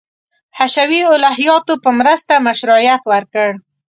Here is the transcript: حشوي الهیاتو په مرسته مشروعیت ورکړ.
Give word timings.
حشوي 0.57 1.01
الهیاتو 1.13 1.73
په 1.83 1.89
مرسته 1.99 2.33
مشروعیت 2.47 3.01
ورکړ. 3.11 3.49